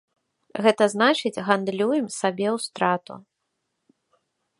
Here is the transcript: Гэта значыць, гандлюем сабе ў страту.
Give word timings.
Гэта 0.67 0.83
значыць, 0.93 1.43
гандлюем 1.49 2.07
сабе 2.19 2.47
ў 2.55 2.65
страту. 2.67 3.19